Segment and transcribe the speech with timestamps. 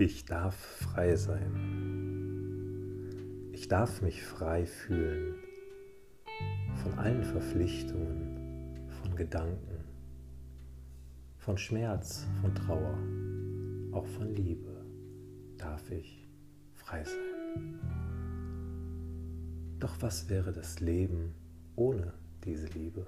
[0.00, 1.50] Ich darf frei sein.
[3.50, 5.34] Ich darf mich frei fühlen
[6.84, 9.82] von allen Verpflichtungen, von Gedanken,
[11.38, 12.96] von Schmerz, von Trauer,
[13.90, 14.86] auch von Liebe
[15.56, 16.28] darf ich
[16.74, 17.80] frei sein.
[19.80, 21.34] Doch was wäre das Leben
[21.74, 22.12] ohne
[22.44, 23.04] diese Liebe?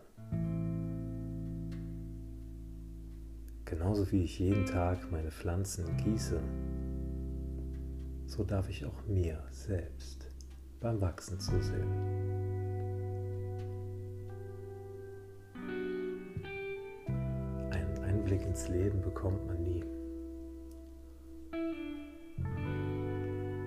[3.71, 6.41] Genauso wie ich jeden Tag meine Pflanzen gieße,
[8.31, 10.29] so darf ich auch mir selbst
[10.81, 11.91] beim Wachsen zusehen.
[17.71, 19.85] Einen Einblick ins Leben bekommt man nie.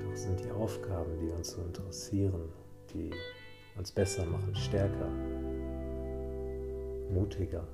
[0.05, 2.47] Doch sind die Aufgaben, die uns so interessieren,
[2.93, 3.11] die
[3.77, 5.09] uns besser machen, stärker,
[7.11, 7.67] mutiger,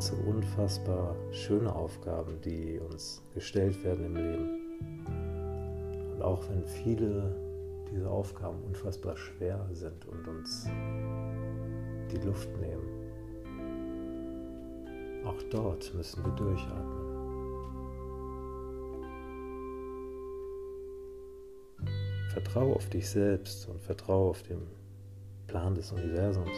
[0.00, 4.48] so unfassbar schöne Aufgaben, die uns gestellt werden im Leben.
[6.12, 7.34] Und auch wenn viele
[7.90, 10.66] dieser Aufgaben unfassbar schwer sind und uns
[12.12, 12.88] die Luft nehmen,
[15.24, 17.08] auch dort müssen wir durchatmen.
[22.30, 24.62] Vertraue auf dich selbst und vertraue auf den
[25.48, 26.56] Plan des Universums.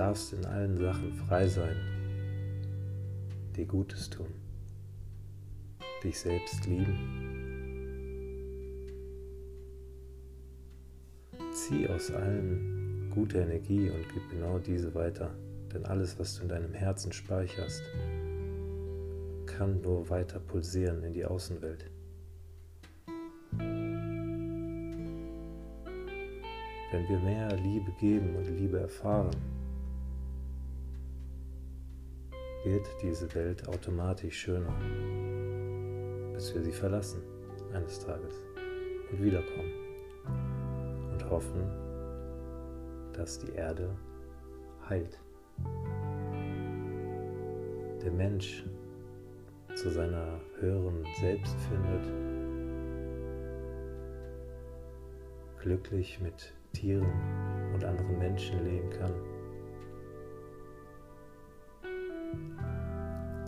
[0.00, 1.76] Darfst in allen Sachen frei sein,
[3.54, 4.32] dir Gutes tun,
[6.02, 6.96] dich selbst lieben.
[11.52, 15.34] Zieh aus allem gute Energie und gib genau diese weiter,
[15.74, 17.82] denn alles, was du in deinem Herzen speicherst,
[19.44, 21.90] kann nur weiter pulsieren in die Außenwelt.
[26.92, 29.59] Wenn wir mehr Liebe geben und Liebe erfahren,
[32.64, 34.74] wird diese Welt automatisch schöner,
[36.34, 37.22] bis wir sie verlassen
[37.72, 38.34] eines Tages
[39.10, 39.72] und wiederkommen
[41.12, 41.62] und hoffen,
[43.12, 43.96] dass die Erde
[44.88, 45.18] heilt.
[48.02, 48.64] Der Mensch
[49.74, 52.06] zu seiner höheren Selbst findet,
[55.60, 57.10] glücklich mit Tieren
[57.74, 59.39] und anderen Menschen leben kann.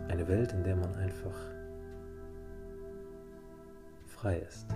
[0.09, 1.35] Eine Welt, in der man einfach
[4.07, 4.69] frei ist.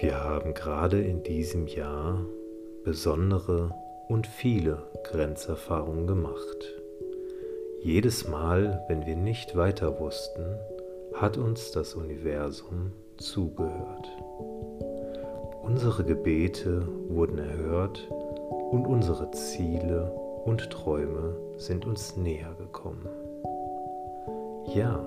[0.00, 2.24] Wir haben gerade in diesem Jahr
[2.84, 3.74] besondere
[4.06, 6.72] und viele Grenzerfahrungen gemacht.
[7.80, 10.56] Jedes Mal, wenn wir nicht weiter wussten,
[11.14, 14.08] hat uns das Universum zugehört.
[15.62, 18.08] Unsere Gebete wurden erhört
[18.70, 20.10] und unsere Ziele
[20.44, 23.08] und Träume sind uns näher gekommen.
[24.74, 25.04] Ja,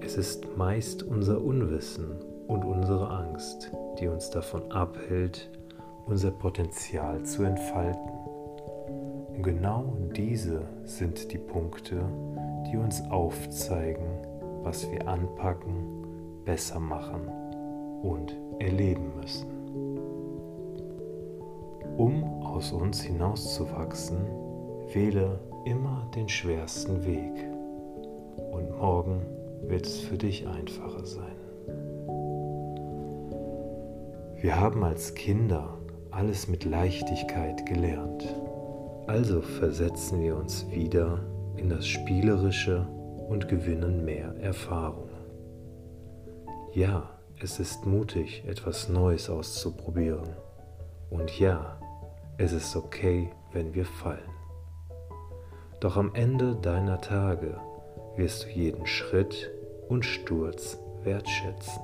[0.00, 5.50] es ist meist unser Unwissen und unsere Angst, die uns davon abhält,
[6.06, 8.10] unser Potenzial zu entfalten.
[9.34, 12.02] Und genau diese sind die Punkte,
[12.70, 14.06] die uns aufzeigen,
[14.62, 15.99] was wir anpacken,
[16.50, 17.28] besser machen
[18.02, 19.46] und erleben müssen.
[21.96, 24.18] Um aus uns hinauszuwachsen,
[24.92, 27.46] wähle immer den schwersten Weg
[28.50, 29.20] und morgen
[29.68, 31.36] wird es für dich einfacher sein.
[34.34, 35.78] Wir haben als Kinder
[36.10, 38.24] alles mit Leichtigkeit gelernt,
[39.06, 41.20] also versetzen wir uns wieder
[41.54, 42.88] in das Spielerische
[43.28, 45.09] und gewinnen mehr Erfahrung.
[46.72, 47.10] Ja,
[47.40, 50.36] es ist mutig, etwas Neues auszuprobieren.
[51.10, 51.80] Und ja,
[52.38, 54.30] es ist okay, wenn wir fallen.
[55.80, 57.58] Doch am Ende deiner Tage
[58.14, 59.50] wirst du jeden Schritt
[59.88, 61.82] und Sturz wertschätzen.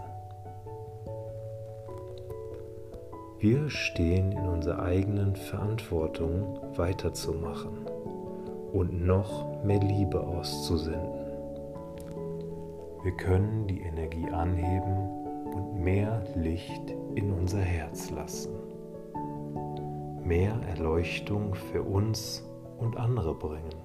[3.41, 7.87] Wir stehen in unserer eigenen Verantwortung weiterzumachen
[8.73, 11.26] und noch mehr Liebe auszusenden.
[13.07, 15.09] Wir können die Energie anheben
[15.55, 18.51] und mehr Licht in unser Herz lassen
[20.25, 22.43] mehr Erleuchtung für uns
[22.79, 23.77] und andere bringen,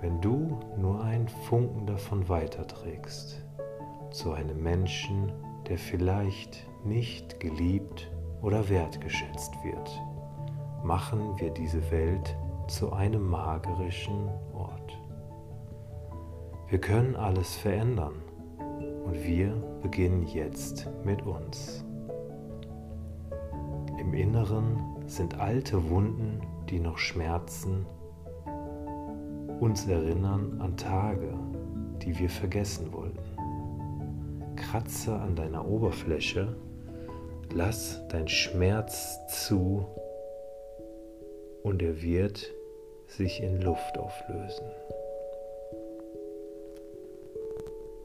[0.00, 3.44] wenn du nur einen Funken davon weiterträgst
[4.12, 5.30] zu einem Menschen,
[5.68, 8.10] der vielleicht nicht geliebt
[8.40, 10.02] oder wertgeschätzt wird,
[10.82, 12.34] machen wir diese Welt
[12.66, 14.30] zu einem magerischen.
[16.74, 18.14] Wir können alles verändern,
[19.04, 21.84] Und wir beginnen jetzt mit uns.
[24.00, 27.86] Im Inneren sind alte Wunden, die noch schmerzen,
[29.60, 31.38] uns erinnern an Tage,
[32.02, 34.56] die wir vergessen wollten.
[34.56, 36.56] Kratze an deiner Oberfläche,
[37.52, 39.86] lass dein Schmerz zu
[41.62, 42.52] und er wird
[43.06, 44.66] sich in Luft auflösen.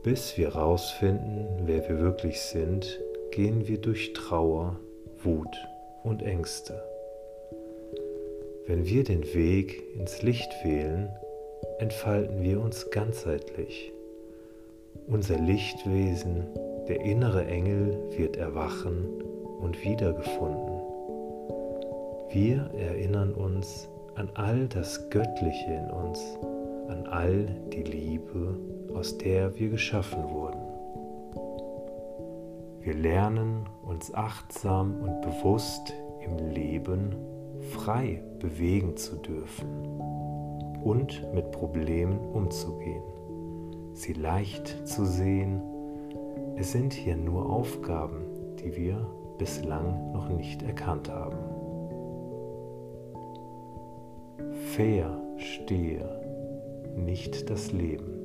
[0.09, 4.75] Bis wir rausfinden, wer wir wirklich sind, gehen wir durch Trauer,
[5.23, 5.55] Wut
[6.03, 6.81] und Ängste.
[8.65, 11.11] Wenn wir den Weg ins Licht wählen,
[11.77, 13.91] entfalten wir uns ganzheitlich.
[15.05, 16.47] Unser Lichtwesen,
[16.87, 19.05] der innere Engel, wird erwachen
[19.61, 20.81] und wiedergefunden.
[22.31, 26.19] Wir erinnern uns an all das Göttliche in uns,
[26.87, 28.57] an all die Liebe,
[28.95, 30.59] aus der wir geschaffen wurden.
[32.81, 37.15] Wir lernen uns achtsam und bewusst im Leben
[37.71, 39.67] frei bewegen zu dürfen
[40.83, 43.03] und mit Problemen umzugehen,
[43.93, 45.61] sie leicht zu sehen.
[46.55, 48.25] Es sind hier nur Aufgaben,
[48.59, 49.05] die wir
[49.37, 51.37] bislang noch nicht erkannt haben.
[54.75, 56.21] Verstehe
[56.95, 58.18] nicht das Leben,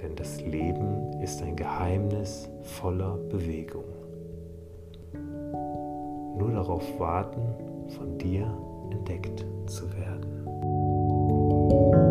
[0.00, 3.84] denn das Leben ist ein Geheimnis voller Bewegung.
[6.36, 7.42] Nur darauf warten,
[7.88, 8.46] von dir
[8.90, 12.07] entdeckt zu werden.